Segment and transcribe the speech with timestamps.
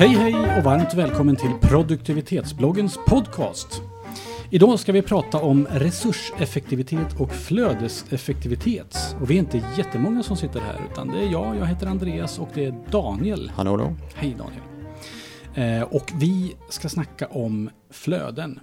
[0.00, 3.82] Hej hej och varmt välkommen till produktivitetsbloggens podcast.
[4.50, 8.96] Idag ska vi prata om resurseffektivitet och flödeseffektivitet.
[9.20, 12.38] Och vi är inte jättemånga som sitter här utan det är jag, jag heter Andreas
[12.38, 13.52] och det är Daniel.
[13.54, 13.96] Hallå då.
[14.14, 14.62] Hej Daniel.
[15.54, 18.60] Eh, och vi ska snacka om flöden,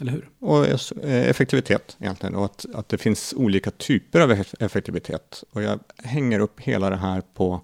[0.00, 0.28] eller hur?
[0.38, 5.44] Och eh, effektivitet egentligen och att, att det finns olika typer av effektivitet.
[5.52, 7.60] Och jag hänger upp hela det här på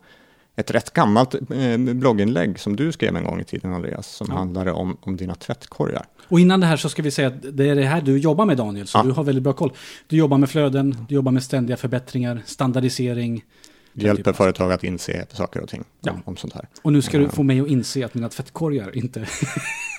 [0.57, 4.37] ett rätt gammalt eh, blogginlägg som du skrev en gång i tiden, Andreas, som ja.
[4.37, 6.07] handlade om, om dina tvättkorgar.
[6.29, 8.47] Och innan det här så ska vi säga att det är det här du jobbar
[8.47, 9.03] med, Daniel, så ja.
[9.03, 9.73] du har väldigt bra koll.
[10.07, 13.45] Du jobbar med flöden, du jobbar med ständiga förbättringar, standardisering.
[13.93, 16.13] Hjälper företag att inse saker och ting ja.
[16.13, 16.69] om, om sånt här.
[16.83, 19.21] Och nu ska du få mig att inse att mina tvättkorgar inte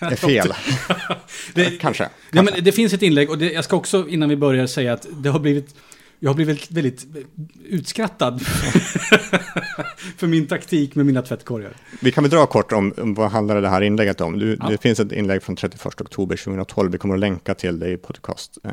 [0.01, 0.47] är fel.
[1.53, 1.77] det, kanske.
[1.77, 2.09] kanske.
[2.31, 4.93] Ja, men det finns ett inlägg och det, jag ska också innan vi börjar säga
[4.93, 5.75] att det har blivit
[6.25, 7.07] jag har blivit väldigt
[7.65, 8.41] utskrattad
[10.17, 11.73] för min taktik med mina tvättkorgar.
[12.01, 14.39] Vi kan väl dra kort om, om vad handlar det här inlägget om.
[14.39, 14.69] Du, ja.
[14.69, 16.91] Det finns ett inlägg från 31 oktober 2012.
[16.91, 18.71] Vi kommer att länka till det i podcast, eh,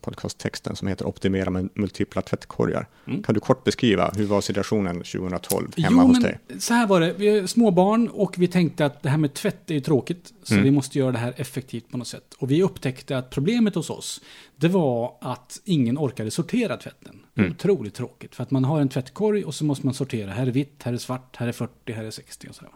[0.00, 2.88] podcasttexten som heter Optimera med multipla tvättkorgar.
[3.06, 3.22] Mm.
[3.22, 6.38] Kan du kort beskriva hur var situationen 2012 hemma jo, hos dig?
[6.58, 7.14] Så här var det.
[7.16, 10.32] Vi är småbarn och vi tänkte att det här med tvätt är ju tråkigt.
[10.42, 10.64] Så mm.
[10.64, 12.34] vi måste göra det här effektivt på något sätt.
[12.38, 14.20] Och vi upptäckte att problemet hos oss
[14.58, 17.20] det var att ingen orkade sortera tvätten.
[17.34, 17.50] Mm.
[17.50, 18.34] Otroligt tråkigt.
[18.34, 20.30] För att man har en tvättkorg och så måste man sortera.
[20.30, 22.72] Här är vitt, här är svart, här är 40, här är 60 och sådär.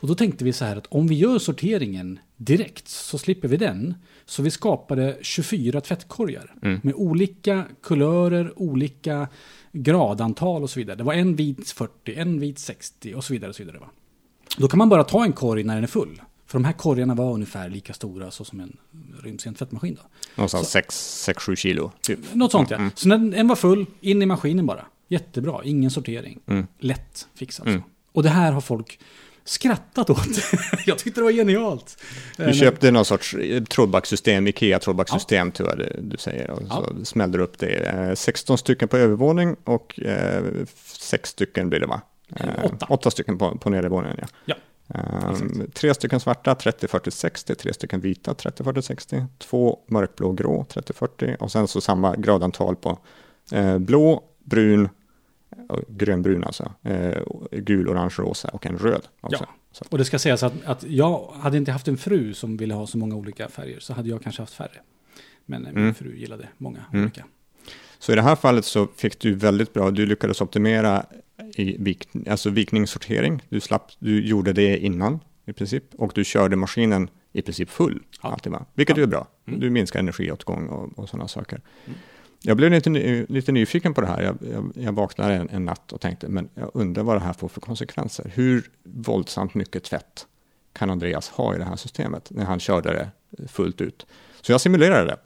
[0.00, 3.56] Och då tänkte vi så här att om vi gör sorteringen direkt så slipper vi
[3.56, 3.94] den.
[4.24, 6.80] Så vi skapade 24 tvättkorgar mm.
[6.82, 9.28] med olika kulörer, olika
[9.72, 10.96] gradantal och så vidare.
[10.96, 13.48] Det var en vit 40, en vit 60 och så vidare.
[13.48, 13.90] Och så vidare va?
[14.56, 16.20] Då kan man bara ta en korg när den är full.
[16.48, 18.76] För de här korgarna var ungefär lika stora så som en
[19.22, 19.94] ryms i en tvättmaskin.
[19.94, 20.02] Då.
[20.34, 21.92] Någonstans 6-7 kilo?
[22.00, 22.18] Typ.
[22.34, 22.76] Något sånt ja.
[22.76, 22.90] Mm.
[22.94, 24.86] Så när den var full, in i maskinen bara.
[25.08, 26.40] Jättebra, ingen sortering.
[26.46, 26.66] Mm.
[26.78, 27.70] Lätt fix alltså.
[27.70, 27.82] Mm.
[28.12, 29.00] Och det här har folk
[29.44, 30.28] skrattat åt.
[30.86, 32.02] jag tyckte det var genialt.
[32.36, 33.36] Du eh, köpte någon sorts
[33.68, 35.52] trådbacksystem, Ikea trådbacksystem ja.
[35.52, 36.50] tror jag du säger.
[36.50, 37.04] Och så ja.
[37.04, 38.18] smällde du upp det.
[38.18, 40.00] 16 eh, stycken på övervåning och
[40.84, 42.00] 6 eh, stycken blir det va?
[42.64, 42.86] 8.
[42.88, 44.26] 8 stycken på, på nedervåningen ja.
[44.44, 44.54] ja.
[44.88, 47.54] Um, tre stycken svarta, 30, 40, 60.
[47.54, 49.24] Tre stycken vita, 30, 40, 60.
[49.38, 51.36] Två mörkblå, grå, 30, 40.
[51.40, 52.98] Och sen så samma gradantal på
[53.52, 54.88] eh, blå, brun,
[55.88, 56.72] grönbrun alltså.
[56.82, 59.02] Eh, gul, orange, rosa och en röd.
[59.20, 59.46] Också.
[59.80, 59.86] Ja.
[59.88, 62.86] Och det ska sägas att, att jag hade inte haft en fru som ville ha
[62.86, 63.80] så många olika färger.
[63.80, 64.80] Så hade jag kanske haft färre.
[65.46, 65.94] Men min mm.
[65.94, 67.04] fru gillade många mm.
[67.04, 67.24] olika.
[67.98, 71.06] Så i det här fallet så fick du väldigt bra, du lyckades optimera
[71.54, 73.42] i vik, alltså vikningssortering.
[73.48, 78.02] Du, slapp, du gjorde det innan i princip och du körde maskinen i princip full.
[78.22, 78.28] Ja.
[78.28, 78.66] Alltid, va?
[78.74, 79.02] Vilket ja.
[79.02, 79.26] är bra.
[79.46, 79.60] Mm.
[79.60, 81.60] Du minskar energiåtgång och, och sådana saker.
[81.86, 81.98] Mm.
[82.42, 82.90] Jag blev lite,
[83.28, 84.22] lite nyfiken på det här.
[84.22, 87.32] Jag, jag, jag vaknade en, en, natt och tänkte, men jag undrar vad det här
[87.32, 88.32] får för konsekvenser.
[88.34, 90.26] Hur våldsamt mycket tvätt
[90.72, 94.06] kan Andreas ha i det här systemet när han körde det fullt ut?
[94.40, 95.16] Så jag simulerade det.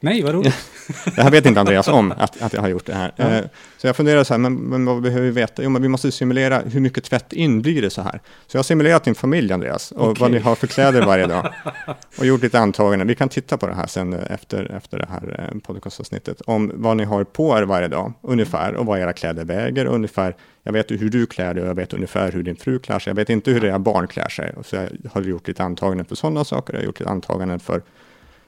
[0.00, 0.54] Nej, vad roligt.
[1.16, 3.12] det här vet inte Andreas om, att, att jag har gjort det här.
[3.16, 3.24] Ja.
[3.24, 3.44] Eh,
[3.76, 5.62] så jag funderar så här, men, men vad behöver vi veta?
[5.62, 8.20] Jo, men vi måste simulera hur mycket tvätt in blir det så här.
[8.46, 10.20] Så jag har simulerat din familj, Andreas, och okay.
[10.20, 11.52] vad ni har för kläder varje dag.
[12.18, 13.08] Och gjort lite antaganden.
[13.08, 16.40] Vi kan titta på det här sen efter, efter det här eh, podcastavsnittet.
[16.40, 20.36] Om vad ni har på er varje dag, ungefär, och vad era kläder väger, ungefär.
[20.62, 23.10] Jag vet hur du klär dig och jag vet ungefär hur din fru klär sig.
[23.10, 24.54] Jag vet inte hur era barn klär sig.
[24.64, 26.74] Så jag har gjort lite antaganden för sådana saker.
[26.74, 27.82] Jag har gjort lite antaganden för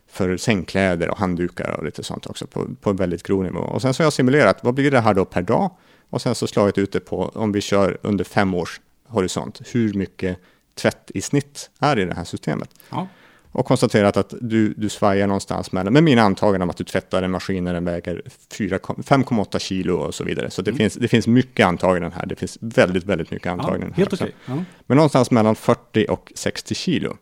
[0.09, 3.59] för sängkläder och handdukar och lite sånt också på, på en väldigt grov nivå.
[3.59, 5.71] Och sen så har jag simulerat, vad blir det här då per dag?
[6.11, 9.95] Och sen så slagit ut det på, om vi kör under fem års horisont, hur
[9.95, 10.39] mycket
[10.75, 12.71] tvätt i snitt är i det här systemet.
[12.91, 13.09] Ja.
[13.53, 17.23] Och konstaterat att du, du svajar någonstans mellan, med mina antaganden om att du tvättar
[17.23, 20.51] en maskin när den väger 5,8 kilo och så vidare.
[20.51, 20.79] Så det, mm.
[20.79, 22.27] finns, det finns mycket antaganden här.
[22.27, 24.27] Det finns väldigt, väldigt mycket antaganden ja, helt här.
[24.27, 24.33] Okay.
[24.47, 24.65] Ja.
[24.87, 27.17] Men någonstans mellan 40 och 60 kilo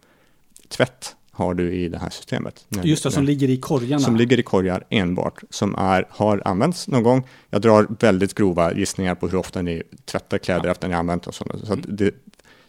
[0.69, 2.67] tvätt har du i det här systemet.
[2.83, 4.01] Just det, som ligger i korgarna.
[4.01, 7.29] Som ligger i korgar enbart, som är, har använts någon gång.
[7.51, 10.71] Jag drar väldigt grova gissningar på hur ofta ni tvättar kläder ja.
[10.71, 11.67] efter ni använt och sådant.
[11.67, 12.15] Så det,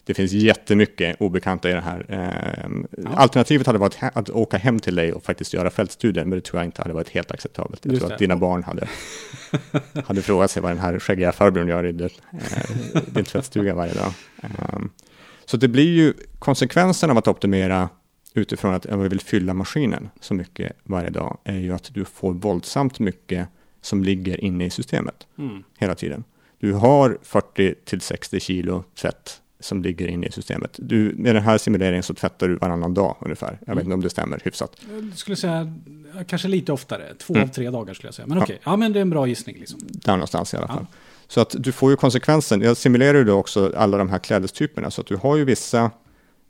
[0.04, 2.06] det finns jättemycket obekanta i det här.
[2.08, 2.70] Eh,
[3.04, 3.10] ja.
[3.16, 6.60] Alternativet hade varit att åka hem till dig och faktiskt göra fältstudier, men det tror
[6.60, 7.84] jag inte hade varit helt acceptabelt.
[7.84, 8.14] Jag Just tror det.
[8.14, 8.88] att dina barn hade,
[10.04, 13.94] hade frågat sig vad den här skäggiga farbrorn gör i din, eh, din tvättstuga varje
[13.94, 14.12] dag.
[14.42, 14.78] Eh,
[15.44, 17.88] så det blir ju konsekvensen av att optimera
[18.38, 22.32] utifrån att jag vill fylla maskinen så mycket varje dag är ju att du får
[22.32, 23.48] våldsamt mycket
[23.80, 25.62] som ligger inne i systemet mm.
[25.78, 26.24] hela tiden.
[26.58, 30.76] Du har 40 till 60 kilo tvätt som ligger inne i systemet.
[30.78, 33.58] Du, med den här simuleringen så tvättar du varannan dag ungefär.
[33.60, 33.76] Jag mm.
[33.76, 34.76] vet inte om det stämmer hyfsat.
[34.90, 35.74] Jag skulle säga
[36.26, 37.14] kanske lite oftare.
[37.14, 37.48] Två mm.
[37.48, 38.26] av tre dagar skulle jag säga.
[38.26, 38.56] Men okej, okay.
[38.64, 38.70] ja.
[38.70, 38.76] ja.
[38.76, 39.56] men det är en bra gissning.
[39.58, 39.78] Liksom.
[39.82, 40.86] Där någonstans i alla fall.
[40.90, 40.96] Ja.
[41.28, 42.60] Så att du får ju konsekvensen.
[42.60, 44.90] Jag simulerar ju då också alla de här klädestyperna.
[44.90, 45.90] Så att du har ju vissa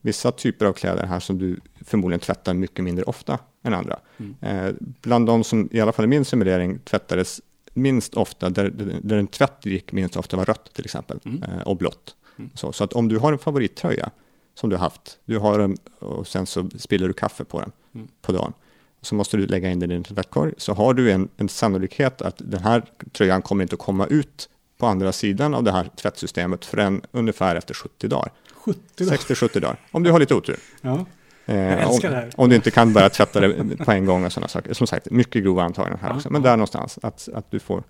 [0.09, 3.99] vissa typer av kläder här som du förmodligen tvättar mycket mindre ofta än andra.
[4.17, 4.37] Mm.
[4.41, 7.41] Eh, bland de som, i alla fall i min simulering, tvättades
[7.75, 8.71] minst ofta, där,
[9.03, 11.43] där en tvätt gick minst ofta var rött till exempel, mm.
[11.43, 12.17] eh, och blått.
[12.39, 12.51] Mm.
[12.55, 14.11] Så, så, att om du har en favorittröja
[14.55, 17.73] som du har haft, du har den och sen så spiller du kaffe på den
[17.95, 18.09] mm.
[18.23, 18.53] på dagen,
[19.01, 22.23] så måste du lägga in den i din tvättkorg, så har du en, en sannolikhet
[22.23, 25.91] att den här tröjan kommer inte att komma ut på andra sidan av det här
[25.97, 28.33] tvättsystemet förrän ungefär efter 70 dagar.
[28.69, 29.17] 70 dagar?
[29.17, 30.57] 60-70 dagar, om du har lite otur.
[30.81, 31.07] Ja.
[31.47, 34.75] Eh, om, om, du inte kan bara tvätta det på en gång och sådana saker.
[34.75, 36.31] Som sagt, mycket grova antaganden här ja, också.
[36.31, 37.83] Men där någonstans, att, att du, får,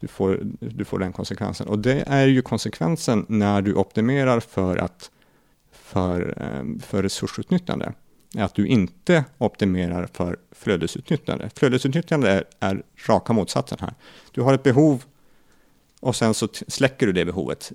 [0.00, 1.68] du, får, du får den konsekvensen.
[1.68, 5.10] Och det är ju konsekvensen när du optimerar för, att,
[5.72, 7.92] för, eh, för resursutnyttjande.
[8.38, 11.50] Att du inte optimerar för flödesutnyttjande.
[11.54, 13.94] Flödesutnyttjande är, är raka motsatsen här.
[14.32, 15.04] Du har ett behov
[16.00, 17.72] och sen så släcker du det behovet.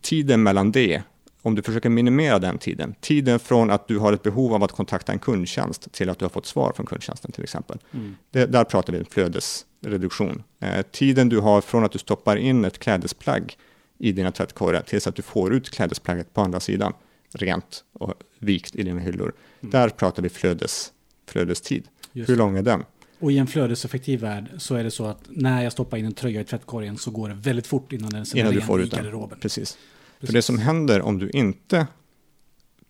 [0.00, 1.02] Tiden mellan det
[1.46, 4.72] om du försöker minimera den tiden, tiden från att du har ett behov av att
[4.72, 7.78] kontakta en kundtjänst till att du har fått svar från kundtjänsten till exempel.
[7.92, 8.16] Mm.
[8.30, 10.42] Det, där pratar vi flödesreduktion.
[10.60, 13.56] Eh, tiden du har från att du stoppar in ett klädesplagg
[13.98, 16.92] i dina tvättkorgar tills att du får ut klädesplagget på andra sidan,
[17.32, 19.32] rent och vikt i dina hyllor.
[19.60, 19.70] Mm.
[19.70, 20.92] Där pratar vi flödes,
[21.26, 21.84] flödestid.
[22.12, 22.84] Just Hur lång är den?
[23.18, 26.12] Och i en flödeseffektiv värld så är det så att när jag stoppar in en
[26.12, 29.38] tröja i tvättkorgen så går det väldigt fort innan den är ren i garderoben.
[29.40, 29.78] Precis.
[30.20, 31.86] För det som händer om du inte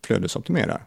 [0.03, 0.85] flödesoptimerar,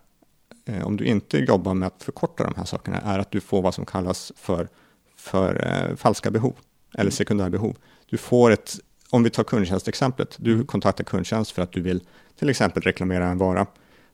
[0.65, 3.63] eh, om du inte jobbar med att förkorta de här sakerna, är att du får
[3.63, 4.69] vad som kallas för,
[5.17, 6.55] för eh, falska behov
[6.95, 7.13] eller mm.
[7.13, 7.77] sekundärbehov.
[8.07, 8.75] Du får ett,
[9.11, 10.67] om vi tar kundtjänstexemplet, du mm.
[10.67, 12.01] kontaktar kundtjänst för att du vill
[12.39, 13.67] till exempel reklamera en vara.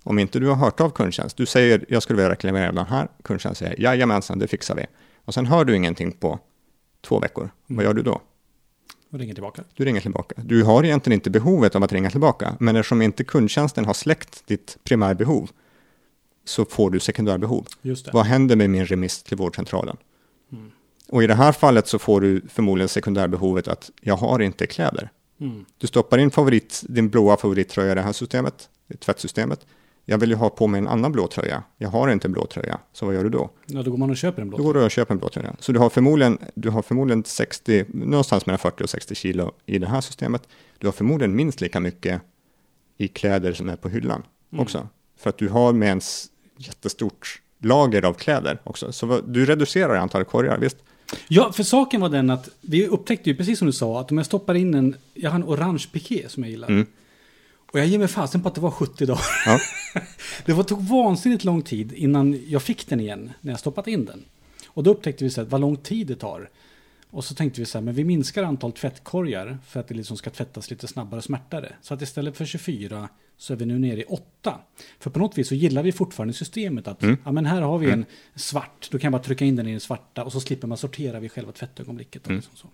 [0.02, 3.08] Om inte du har hört av kundtjänst, du säger jag skulle vilja reklamera den här,
[3.22, 4.86] kundtjänst säger jajamensan, det fixar vi.
[5.24, 6.38] Och sen hör du ingenting på
[7.00, 7.76] två veckor, mm.
[7.76, 8.20] vad gör du då?
[9.10, 9.64] Och ringer tillbaka.
[9.74, 10.34] Du ringer tillbaka.
[10.44, 14.46] Du har egentligen inte behovet av att ringa tillbaka, men eftersom inte kundtjänsten har släckt
[14.46, 15.50] ditt primärbehov
[16.44, 17.66] så får du sekundärbehov.
[18.12, 19.96] Vad händer med min remiss till vårdcentralen?
[20.52, 20.70] Mm.
[21.08, 25.10] Och i det här fallet så får du förmodligen sekundärbehovet att jag har inte kläder.
[25.40, 25.64] Mm.
[25.78, 28.68] Du stoppar in favorit, din blåa favorittröja i det här systemet,
[28.98, 29.66] tvättsystemet
[30.08, 31.62] jag vill ju ha på mig en annan blå tröja.
[31.78, 33.50] Jag har inte en blå tröja, så vad gör du då?
[33.66, 34.66] Ja, då går man och köper en blå tröja.
[34.66, 35.56] Då går du och köper en blå tröja.
[35.58, 39.78] Så du har förmodligen, du har förmodligen 60, någonstans mellan 40 och 60 kilo i
[39.78, 40.48] det här systemet.
[40.78, 42.22] Du har förmodligen minst lika mycket
[42.96, 44.22] i kläder som är på hyllan
[44.52, 44.62] mm.
[44.62, 44.88] också.
[45.18, 46.00] För att du har med en
[46.56, 48.92] jättestort lager av kläder också.
[48.92, 50.76] Så du reducerar antalet korgar, visst?
[51.28, 54.16] Ja, för saken var den att vi upptäckte ju precis som du sa att om
[54.16, 56.68] jag stoppar in en, jag har en orange piké som jag gillar.
[56.68, 56.86] Mm.
[57.76, 59.20] Och jag ger mig fasen på att det var 70 dagar.
[59.46, 59.60] Ja.
[60.44, 64.04] det var, tog vansinnigt lång tid innan jag fick den igen när jag stoppat in
[64.04, 64.24] den.
[64.68, 66.50] Och då upptäckte vi så här, vad lång tid det tar.
[67.10, 70.16] Och så tänkte vi så här, men vi minskar antal tvättkorgar för att det liksom
[70.16, 71.72] ska tvättas lite snabbare och smärtare.
[71.82, 74.60] Så att istället för 24 så är vi nu nere i 8.
[74.98, 77.16] För på något vis så gillar vi fortfarande systemet att, mm.
[77.24, 77.98] ja men här har vi mm.
[77.98, 80.68] en svart, då kan jag bara trycka in den i den svarta och så slipper
[80.68, 82.26] man sortera vid själva tvättögonblicket.
[82.26, 82.36] Mm.
[82.36, 82.68] Liksom så.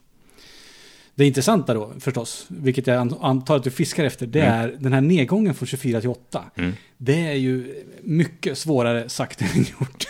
[1.15, 4.61] Det intressanta då förstås, vilket jag antar att du fiskar efter, det mm.
[4.61, 6.45] är den här nedgången från 24 till 8.
[6.55, 6.73] Mm.
[6.97, 9.49] Det är ju mycket svårare sagt än
[9.81, 10.07] gjort.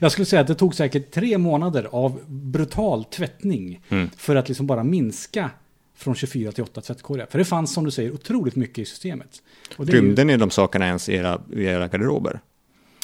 [0.00, 4.10] Jag skulle säga att det tog säkert tre månader av brutal tvättning mm.
[4.16, 5.50] för att liksom bara minska
[5.96, 7.26] från 24 till 8 tvättkorgar.
[7.30, 9.42] För det fanns som du säger otroligt mycket i systemet.
[9.76, 10.26] Rymde ju...
[10.26, 12.40] ni de sakerna ens i era, i era garderober?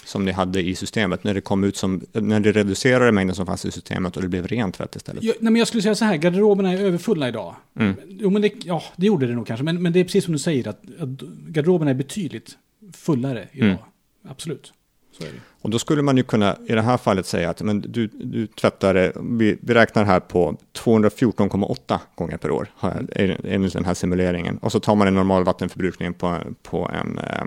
[0.09, 3.47] Som ni hade i systemet när det kom ut som, när det reducerade mängden som
[3.47, 5.23] fanns i systemet och det blev rent tvätt istället?
[5.23, 7.57] Ja, nej, men jag skulle säga så här, garderoberna är överfulla idag.
[7.79, 7.95] Mm.
[8.09, 10.33] Jo, men det, ja, det gjorde det nog kanske, men, men det är precis som
[10.33, 11.09] du säger, att, att
[11.49, 12.59] garderoberna är betydligt
[12.93, 13.69] fullare idag.
[13.69, 13.79] Mm.
[14.29, 14.73] Absolut.
[15.61, 18.47] Och då skulle man ju kunna i det här fallet säga att men du, du
[18.47, 22.69] tvättar, vi, vi räknar här på 214,8 gånger per år
[23.45, 24.59] enligt den här simuleringen.
[24.59, 27.45] Och så tar man en normal vattenförbrukning på, på en eh,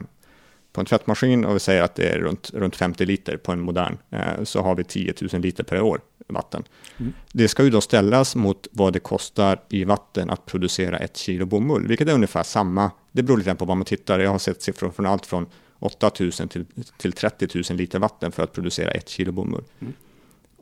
[0.71, 3.61] på en tvättmaskin och vi säger att det är runt, runt 50 liter på en
[3.61, 6.63] modern, eh, så har vi 10 000 liter per år vatten.
[6.97, 7.13] Mm.
[7.31, 11.45] Det ska ju då ställas mot vad det kostar i vatten att producera ett kilo
[11.45, 12.91] bomull, vilket är ungefär samma.
[13.11, 14.19] Det beror lite på vad man tittar.
[14.19, 15.45] Jag har sett siffror från allt från
[15.79, 16.65] 8 000 till,
[16.97, 19.63] till 30 000 liter vatten för att producera ett kilo bomull.
[19.79, 19.93] Mm.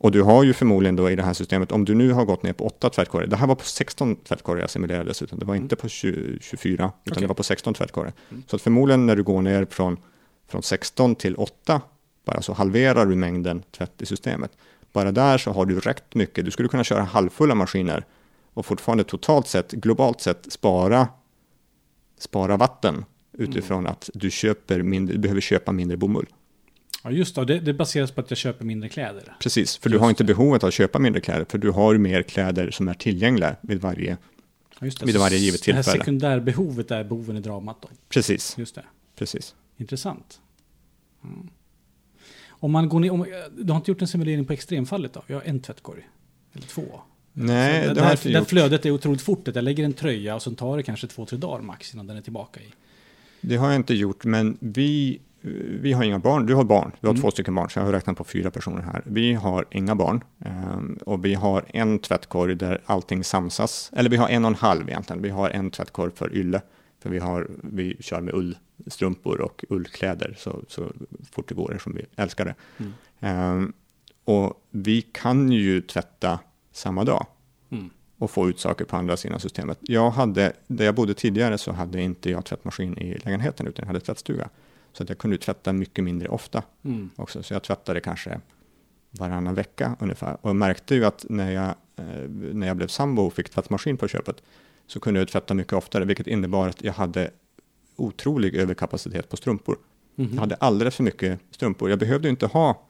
[0.02, 2.44] Och du har ju förmodligen då i det här systemet, om du nu har gått
[2.44, 5.56] ner på 8 tvättkorgar, det här var på 16 tvättkorgar jag simulerade dessutom, det var
[5.56, 7.22] inte på 20, 24, utan okay.
[7.22, 8.14] det var på 16 tvättkorgar.
[8.30, 8.44] Mm.
[8.48, 9.98] Så att förmodligen när du går ner från,
[10.48, 11.82] från 16 till 8,
[12.26, 14.52] bara så halverar du mängden tvätt i systemet.
[14.94, 18.06] Bara där så har du rätt mycket, du skulle kunna köra halvfulla maskiner
[18.54, 21.08] och fortfarande totalt sett, globalt sett, spara,
[22.20, 23.06] spara vatten
[23.38, 23.92] utifrån mm.
[23.92, 26.26] att du, köper mindre, du behöver köpa mindre bomull.
[27.04, 27.46] Ja, just det.
[27.46, 27.60] det.
[27.60, 29.36] Det baseras på att jag köper mindre kläder.
[29.40, 30.28] Precis, för just du har inte det.
[30.28, 33.82] behovet av att köpa mindre kläder, för du har mer kläder som är tillgängliga vid
[33.82, 34.18] varje,
[34.80, 35.06] ja, just det.
[35.06, 35.84] vid varje givet tillfälle.
[35.84, 37.90] Det här sekundärbehovet är boven i dramat då?
[38.10, 38.58] Precis.
[38.58, 38.84] Just det.
[39.16, 39.56] Precis.
[39.78, 40.42] Intressant.
[42.50, 43.26] Om man går ner, om,
[43.58, 45.24] du har inte gjort en simulering på extremfallet då?
[45.28, 46.08] Jag har en tvättkorg.
[46.54, 47.02] Eller två.
[47.34, 48.50] Nej, Så det har jag inte där gjort.
[48.50, 49.48] flödet är otroligt fort.
[49.56, 52.18] Jag lägger en tröja och sen tar det kanske två, tre dagar max innan den
[52.18, 52.66] är tillbaka i.
[53.42, 55.20] Det har jag inte gjort, men vi,
[55.82, 56.46] vi har inga barn.
[56.46, 57.22] Du har barn, du har Mm.
[57.22, 59.02] två stycken barn, så jag har räknat på fyra personer här.
[59.06, 63.92] Vi har inga barn ehm, och vi har en tvättkorg där allting samsas.
[63.96, 65.22] Eller vi har en och en halv egentligen.
[65.22, 66.62] Vi har en tvättkorg för ylle,
[67.00, 70.92] för vi, har, vi kör med ullstrumpor och ullkläder så, så
[71.32, 72.56] fort det går eftersom vi älskar det.
[72.78, 72.94] Mm.
[73.20, 73.74] Ehm,
[74.26, 76.40] och vi kan ju tvätta
[76.72, 77.26] samma dag
[77.72, 77.90] Mm.
[78.18, 79.78] och få ut saker på andra sidan systemet.
[79.82, 83.88] Jag hade, där jag bodde tidigare så hade inte jag tvättmaskin i lägenheten utan jag
[83.88, 84.50] hade tvättstuga.
[85.00, 87.10] Så att jag kunde tvätta mycket mindre ofta Mm.
[87.16, 87.44] också.
[87.44, 88.42] Så jag tvättade kanske
[89.12, 90.38] varannan vecka ungefär.
[90.42, 93.98] Och jag märkte ju att när jag, eh, när jag blev sambo och fick tvättmaskin
[93.98, 94.44] på köpet
[94.88, 97.32] så kunde jag tvätta mycket oftare, vilket innebar att jag hade
[97.96, 99.78] otrolig överkapacitet på strumpor.
[100.16, 100.30] Mhm.
[100.34, 101.90] Jag hade alldeles för mycket strumpor.
[101.90, 102.82] Jag behövde inte ha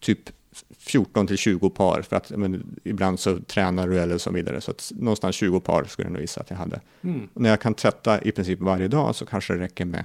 [0.00, 0.30] typ
[0.78, 4.60] 14 till 20 par för att men, ibland så tränar du eller så vidare.
[4.60, 6.80] Så att någonstans 20 par skulle jag nog gissa att jag hade.
[7.02, 7.28] Mm.
[7.34, 10.04] När jag kan tvätta i princip varje dag så kanske det räcker med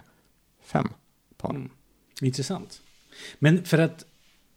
[0.64, 0.88] fem
[1.38, 1.50] par.
[1.50, 1.70] Mm.
[2.22, 2.82] Intressant.
[3.40, 4.06] Men för att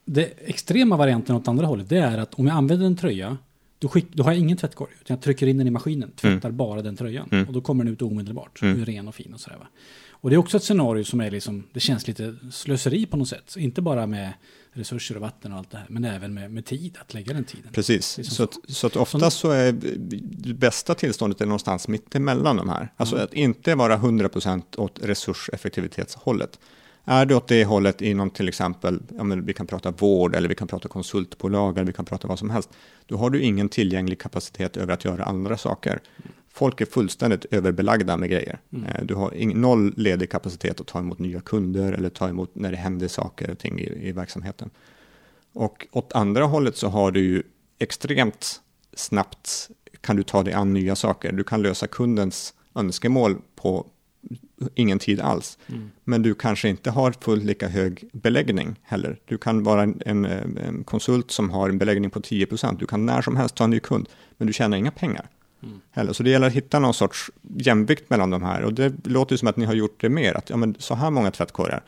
[0.04, 3.36] det extrema varianten åt andra hållet, det är att om jag använder en tröja,
[3.78, 4.92] då, skick, då har jag ingen tvättkorg.
[5.00, 7.28] Utan jag trycker in den i maskinen, tvättar bara den tröjan.
[7.32, 7.46] Mm.
[7.46, 8.62] Och då kommer den ut omedelbart.
[8.62, 8.84] Mm.
[8.84, 9.66] Ren och fin och sådär va.
[10.10, 13.28] Och det är också ett scenario som är liksom, det känns lite slöseri på något
[13.28, 13.56] sätt.
[13.56, 14.32] Inte bara med
[14.72, 17.44] resurser och vatten och allt det här, men även med, med tid, att lägga den
[17.44, 17.72] tiden.
[17.72, 21.46] Precis, Det är som så att, så att oftast så är det bästa tillståndet är
[21.46, 22.92] någonstans mitt emellan de här.
[22.96, 23.24] Alltså Mm.
[23.24, 26.58] att inte vara 100% åt resurseffektivitetshållet.
[27.04, 30.54] Är det åt det hållet inom till exempel, ja vi kan prata vård eller vi
[30.54, 32.70] kan prata konsultbolag eller vi kan prata vad som helst.
[33.06, 36.00] Då har du ingen tillgänglig kapacitet över att göra andra saker.
[36.52, 38.60] Folk är fullständigt överbelagda med grejer.
[38.72, 38.86] Mm.
[38.86, 42.54] Eh, Du har ing, noll ledig kapacitet att ta emot nya kunder eller ta emot
[42.54, 44.70] när det händer saker och ting i, i verksamheten.
[45.52, 47.42] Och åt andra hållet så har du ju
[47.78, 48.60] extremt
[48.94, 51.32] snabbt kan du ta dig an nya saker.
[51.32, 53.86] Du kan lösa kundens önskemål på
[54.74, 55.58] ingen tid alls.
[55.66, 55.90] Mm.
[56.04, 59.18] Men du kanske inte har fullt lika hög beläggning heller.
[59.24, 63.06] Du kan vara en, en, en konsult som har en beläggning på 10% Du kan
[63.06, 65.28] när som helst ta en ny kund, men du tjänar inga pengar.
[65.62, 65.80] Mm.
[65.90, 66.12] Heller.
[66.12, 68.62] Så det gäller att hitta någon sorts jämvikt mellan de här.
[68.62, 70.36] Och det låter ju som att ni har gjort det mer.
[70.36, 71.82] Att ja, men så här många tvättkorgar,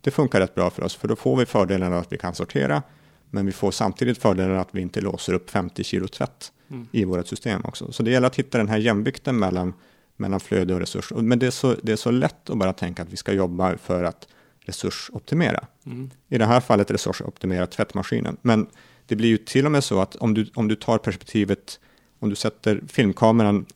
[0.00, 0.94] det funkar rätt bra för oss.
[0.94, 2.82] För då får vi fördelen att vi kan sortera.
[3.30, 6.86] Men vi får samtidigt fördelen att vi inte låser upp 50 kilo tvätt Mm.
[6.92, 7.92] i vårt system också.
[7.92, 9.74] Så det gäller att hitta den här jämvikten mellan,
[10.16, 11.12] mellan flöde och resurs.
[11.16, 13.76] Men det är, så, det är så lätt att bara tänka att vi ska jobba
[13.76, 14.28] för att
[14.60, 15.66] resursoptimera.
[15.86, 16.10] Mm.
[16.28, 18.36] I det här fallet resursoptimera tvättmaskinen.
[18.42, 18.66] Men
[19.06, 21.80] det blir ju till och med så att om du, om du tar perspektivet,
[22.24, 23.66] om du sätter filmkameran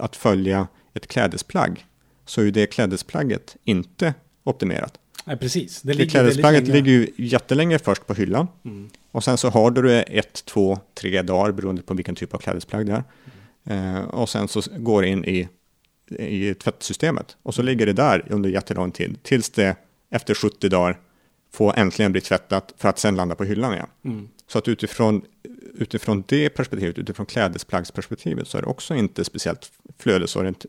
[0.00, 1.86] att följa ett klädesplagg,
[2.26, 4.98] så är ju det klädesplagget inte optimerat.
[5.24, 5.82] Nej, precis.
[5.82, 8.46] Det Det ligger klädesplagget länge- ligger ju jättelänge först på hyllan.
[8.64, 8.90] Mm.
[9.10, 12.38] Och sen så har du det ett, två, tre dagar beroende på vilken typ av
[12.38, 13.04] klädesplagg det
[13.64, 13.96] är.
[13.96, 15.48] Eh, och sen så går det in i,
[16.18, 17.36] i tvättsystemet.
[17.42, 19.18] Och så ligger det där under jättelång tid.
[19.22, 19.76] Tills det
[20.10, 20.98] efter 70 dagar
[21.52, 23.86] får äntligen bli tvättat för att sen landa på hyllan igen.
[24.04, 24.28] Mm.
[24.46, 25.22] Så att utifrån,
[25.78, 29.72] utifrån det perspektivet, utifrån klädesplaggsperspektivet så är det också inte speciellt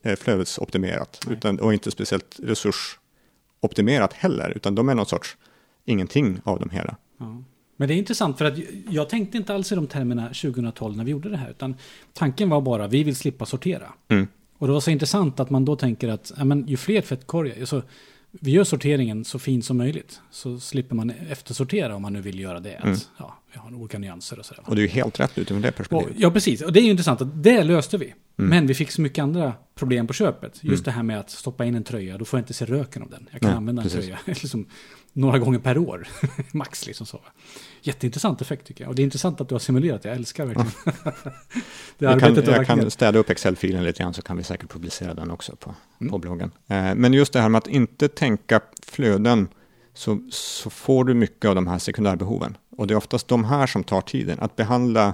[0.04, 1.20] eh, flödesoptimerat.
[1.28, 1.38] Nej.
[1.38, 4.54] Utan, och inte speciellt resursoptimerat heller.
[4.56, 5.38] Utan de är någon sorts
[5.86, 6.96] ingenting av de hela.
[7.18, 7.44] Ja.
[7.78, 8.58] Men det är intressant för att
[8.90, 11.50] jag tänkte inte alls i de termerna 2012 när vi gjorde det här.
[11.50, 11.76] Utan
[12.14, 13.94] tanken var bara vi vill slippa sortera.
[14.08, 14.28] Mm.
[14.58, 17.60] Och det var så intressant att man då tänker att ja, men, ju fler tvättkorgar,
[17.60, 17.82] alltså,
[18.32, 20.22] vi gör sorteringen så fin som möjligt.
[20.32, 22.78] Så slipper man eftersortera om man nu vill göra det.
[22.78, 22.98] Att, Mm.
[23.18, 24.64] ja, vi har olika nyanser och sådär.
[24.68, 26.16] Och det är ju helt rätt utifrån det Och, perspektivet.
[26.20, 26.62] ja, precis.
[26.62, 28.06] Och det är ju intressant att det löste vi.
[28.06, 28.50] Mm.
[28.50, 30.60] Men vi fick så mycket andra problem på köpet.
[30.64, 30.84] Just Mm.
[30.84, 33.10] det här med att stoppa in en tröja, då får jag inte se röken av
[33.10, 33.28] den.
[33.32, 34.06] Jag kan Nej, använda en precis.
[34.06, 34.66] tröja liksom,
[35.14, 36.08] några gånger per år.
[36.52, 37.20] Max liksom så.
[37.82, 38.90] Jätteintressant effekt tycker jag.
[38.90, 40.10] Och det är intressant att du har simulerat det.
[40.10, 40.72] Jag älskar verkligen
[41.98, 42.48] det Jag kan, arbetet.
[42.50, 45.56] har jag kan städa upp Excel-filen lite grann så kan vi säkert publicera den också
[45.56, 46.12] på, Mm.
[46.12, 46.52] på bloggen.
[46.68, 49.48] Eh, men just det här med att inte tänka flöden
[49.94, 52.58] så, så får du mycket av de här sekundärbehoven.
[52.78, 54.40] Och det är oftast de här som tar tiden.
[54.40, 55.14] Att behandla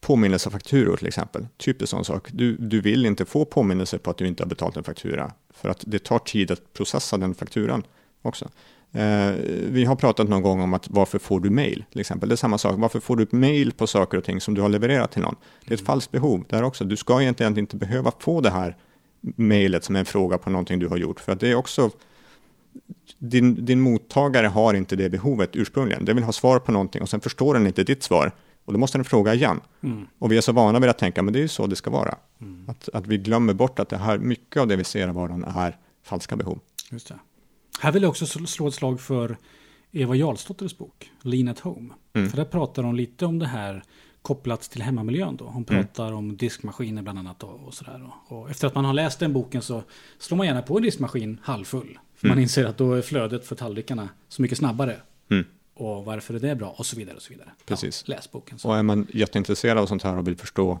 [0.00, 1.46] påminnelsefakturor till exempel.
[1.56, 2.28] Typiskt sån sak.
[2.32, 5.32] Du, du vill inte få påminnelser på att du inte har betalt en faktura.
[5.50, 7.82] För att det tar tid att processa den fakturan
[8.22, 8.48] också.
[8.92, 9.32] Eh,
[9.68, 12.28] vi har pratat någon gång om att varför får du mail till exempel.
[12.28, 12.74] Det är samma sak.
[12.78, 15.36] Varför får du mail på saker och ting som du har levererat till någon?
[15.66, 16.84] Det är ett falskt behov där också.
[16.84, 18.76] Du ska egentligen inte behöva få det här
[19.20, 21.20] mejlet som är en fråga på någonting du har gjort.
[21.20, 21.90] För att det är också
[23.18, 26.04] din, din mottagare har inte det behovet ursprungligen.
[26.04, 28.32] Den vill ha svar på någonting och sen förstår den inte ditt svar.
[28.64, 29.60] Och då måste den fråga igen.
[29.82, 30.06] Mm.
[30.18, 31.90] Och vi är så vana vid att tänka, men det är ju så det ska
[31.90, 32.14] vara.
[32.40, 32.68] Mm.
[32.68, 35.44] Att, att vi glömmer bort att det här, mycket av det vi ser i vardagen
[35.44, 36.58] är falska behov.
[36.90, 37.18] Just det.
[37.82, 39.36] Här vill jag också sl- slå ett slag för
[39.92, 41.94] Eva Jarlsdotters bok, Lean at Home.
[42.12, 42.30] Mm.
[42.30, 43.82] För där pratar hon lite om det här
[44.22, 45.44] kopplat till hemmamiljön då.
[45.44, 45.84] Hon Mm.
[45.84, 48.10] pratar om diskmaskiner bland annat och, och sådär.
[48.28, 49.82] Och, och efter att man har läst den boken så
[50.18, 51.98] slår man gärna på en diskmaskin halvfull.
[52.16, 52.42] För man Mm.
[52.42, 54.96] inser att då är flödet för tallrikarna så mycket snabbare.
[55.30, 55.44] Mm.
[55.74, 56.68] Och varför är det bra?
[56.68, 57.48] Och så vidare och så vidare.
[57.66, 58.04] Precis.
[58.06, 58.58] Ja, läs boken.
[58.58, 58.68] Så.
[58.68, 60.78] Och är man jätteintresserad av sånt här och vill förstå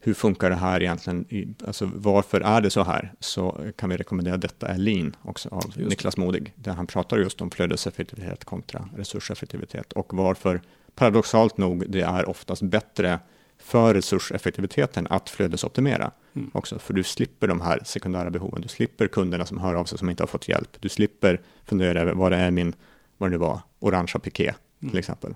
[0.00, 4.36] hur funkar det här egentligen, alltså varför är det så här, så kan vi rekommendera
[4.36, 5.84] Detta är Lean också av det.
[5.84, 10.60] Niklas Modig, där han pratar just om flödeseffektivitet kontra resurseffektivitet och varför
[10.94, 13.18] paradoxalt nog det är oftast bättre
[13.58, 16.50] för resurseffektiviteten att flödesoptimera Mm.
[16.54, 19.98] också, för du slipper de här sekundära behoven, du slipper kunderna som hör av sig
[19.98, 22.74] som inte har fått hjälp, du slipper fundera över vad det är min,
[23.18, 24.98] vad det nu var, orangea piké till Mm.
[24.98, 25.34] exempel.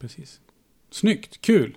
[0.00, 0.40] Precis.
[0.92, 1.76] Snyggt, kul.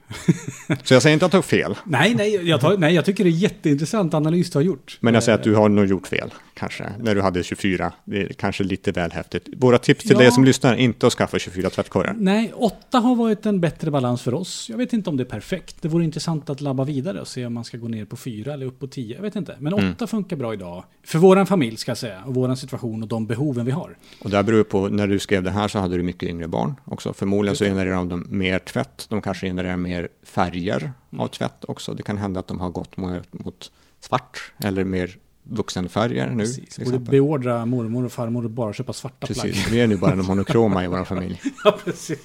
[0.83, 3.23] Så jag säger inte att du har fel, Nej, nej jag, tar, nej, jag tycker
[3.23, 4.97] det är jätteintressant analys du har gjort.
[4.99, 7.93] Men jag säger Eh, att du har nog gjort fel, kanske, när du hade 24.
[8.05, 9.49] Det är kanske lite väl häftigt.
[9.57, 10.17] Våra tips till Ja.
[10.19, 12.15] dig som lyssnar inte att skaffa 24 tvättkorgar.
[12.19, 14.69] Nej, åtta har varit en bättre balans för oss.
[14.69, 15.75] Jag vet inte om det är perfekt.
[15.81, 18.53] Det vore intressant att labba vidare och se om man ska gå ner på fyra
[18.53, 19.15] eller upp på tio.
[19.15, 19.55] Jag vet inte.
[19.59, 20.07] Men åtta Mm.
[20.07, 20.83] funkar bra idag.
[21.03, 22.23] För våran familj ska jag säga.
[22.25, 23.97] Och våran situation och de behoven vi har.
[24.23, 26.73] Och det beror på, när du skrev det här så hade du mycket yngre barn
[26.85, 27.13] också.
[27.13, 29.05] Förmodligen så genererar de mer tvätt.
[29.09, 31.93] De kanske genererar mer färger av tvätt också.
[31.93, 36.43] Det kan hända att de har gått mot svart eller mer vuxenfärger nu.
[36.43, 36.79] Precis.
[36.79, 39.41] Borde beordra mormor och farmor att bara köpa svarta plagg.
[39.41, 41.41] Precis, vi är nu bara de monokroma i vår familj.
[41.63, 42.19] ja, precis.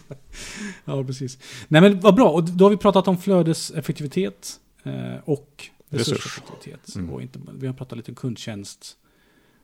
[0.85, 1.39] Ja, precis.
[1.69, 2.31] Nej, men vad bra.
[2.31, 4.93] Och då har vi pratat om flödeseffektivitet eh,
[5.25, 6.09] och Resurs.
[6.09, 6.95] resurseffektivitet.
[6.95, 7.11] Mm.
[7.11, 8.97] Och inte, vi har pratat lite om kundtjänst.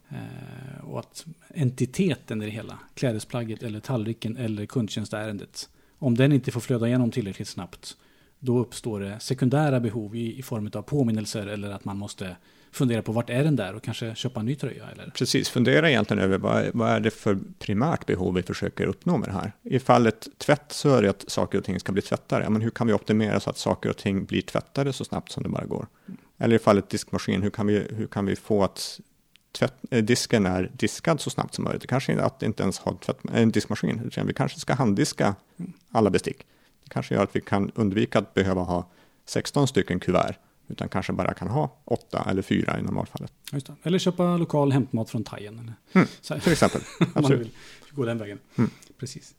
[0.09, 5.69] Eh, och att entiteten i det hela, klädesplagget eller tallriken eller kundtjänstärendet,
[5.99, 7.97] om den inte får flöda igenom tillräckligt snabbt,
[8.39, 12.37] då uppstår det sekundära behov i, i form av påminnelser eller att man måste
[12.75, 14.85] fundera på vart är den där och kanske köpa en ny tröja.
[14.93, 15.11] Eller?
[15.11, 19.29] Precis, fundera egentligen över vad, vad är det för primärt behov vi försöker uppnå med
[19.29, 19.53] det här.
[19.63, 22.51] I fallet tvätt så är det att saker och ting ska bli tvättare.
[22.51, 25.43] Men hur kan vi optimera så att saker och ting blir tvättade så snabbt som
[25.43, 25.87] det bara går?
[26.39, 29.01] Eller i fallet diskmaskin, hur kan vi, hur kan vi få att
[29.53, 31.83] tvätt, eh, disken är diskad så snabbt som möjligt?
[31.83, 34.75] Det kanske är att inte ens ha tvätt, eh, en diskmaskin, utan vi kanske ska
[34.75, 35.35] handdiska
[35.93, 36.47] alla bestick.
[36.85, 38.91] Det kanske gör att vi kan undvika att behöva ha
[39.27, 40.35] 16 stycken kuvert,
[40.69, 43.33] utan kanske bara kan ha 8 eller 4 i normalfallet.
[43.83, 45.59] Eller köpa lokal hämtmat från Thaien.
[45.59, 46.41] Eller Mm, så här.
[46.41, 46.81] Till exempel.
[47.15, 47.51] Om man vill
[47.91, 48.39] gå den vägen.
[48.57, 48.71] Mm.
[48.99, 49.35] Precis.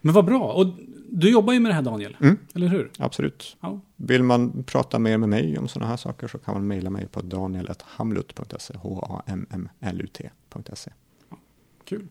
[0.00, 0.52] Men vad bra.
[0.52, 0.66] Och
[1.10, 2.16] du jobbar ju med det här Daniel.
[2.20, 2.36] Mm.
[2.54, 2.90] Eller hur?
[2.98, 3.56] Absolut.
[3.60, 3.80] Ja.
[3.96, 7.06] Vill man prata mer med mig om sådana här saker så kan man mejla mig
[7.08, 8.74] på daniel.hamlut.se,
[9.74, 10.90] h-a-m-m-l-u-t.se.
[11.84, 12.08] Kul.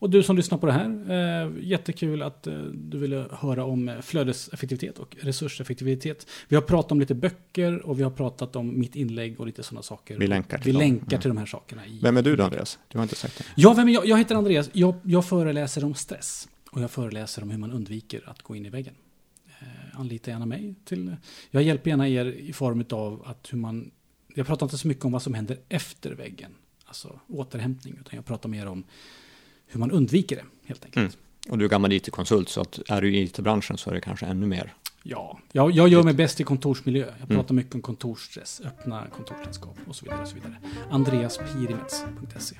[0.00, 1.10] Och du som lyssnar på det här,
[1.44, 6.26] eh, jättekul att eh, du ville höra om eh, flödeseffektivitet och resurseffektivitet.
[6.48, 9.62] Vi har pratat om lite böcker och vi har pratat om mitt inlägg och lite
[9.62, 10.18] sådana saker.
[10.18, 10.80] Vi länkar till Vi dem.
[10.80, 11.20] länkar Mm.
[11.20, 11.82] till de här sakerna.
[12.02, 12.78] Vem är du då Andreas?
[12.88, 13.44] Du har inte sagt det.
[13.56, 14.06] Ja, vem är jag?
[14.06, 14.70] Jag heter Andreas.
[14.72, 16.48] Jag, jag föreläser om stress.
[16.70, 18.94] Och jag föreläser om hur man undviker att gå in i väggen.
[19.92, 21.16] Anlita gärna mig till...
[21.50, 23.90] Jag hjälper gärna er i form av att hur man...
[24.34, 26.54] Jag pratar inte så mycket om vad som händer efter väggen.
[26.84, 27.96] Alltså återhämtning.
[28.00, 28.84] Utan jag pratar mer om
[29.70, 30.96] hur man undviker det, helt enkelt.
[30.96, 31.10] Mm.
[31.48, 34.26] Och du är gammal IT-konsult så att är du i IT-branschen så är det kanske
[34.26, 34.74] ännu mer.
[35.02, 37.06] Ja, jag, jag gör mig bäst i kontorsmiljö.
[37.20, 40.22] Jag pratar mycket om kontorsstress, öppna kontorslandskap och så vidare.
[40.22, 40.56] Och så vidare.
[40.90, 42.56] Andreaspirimets.se.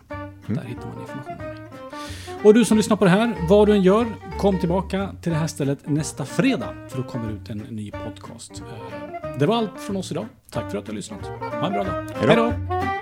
[0.47, 1.57] Där hittar man information om mig.
[2.45, 4.07] Och du som lyssnar på det här, vad du än gör,
[4.39, 6.75] kom tillbaka till det här stället nästa fredag.
[6.89, 8.63] För då kommer ut en ny podcast.
[9.23, 10.27] Eh, Det var allt från oss idag.
[10.51, 11.27] Tack för att du har lyssnat.
[11.27, 12.11] Ha en bra dag.
[12.15, 13.00] Hej då!